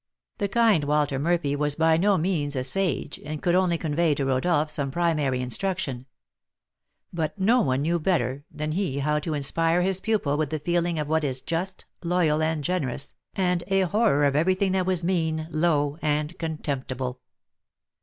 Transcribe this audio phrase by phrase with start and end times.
[0.39, 4.25] The kind Walter Murphy was by no means a sage, and could only convey to
[4.25, 6.07] Rodolph some primary instruction;
[7.13, 10.97] but no one knew better than he how to inspire his pupil with the feeling
[10.97, 15.03] of what is just, loyal, and generous, and a horror of every thing that was
[15.03, 17.19] mean, low, and contemptible.